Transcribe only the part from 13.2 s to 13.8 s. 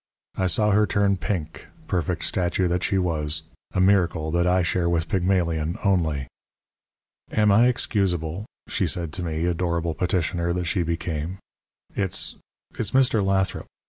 Lathrop.